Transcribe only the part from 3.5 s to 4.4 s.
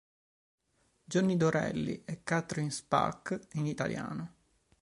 in italiano.